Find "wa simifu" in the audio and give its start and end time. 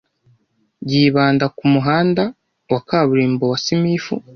3.51-4.15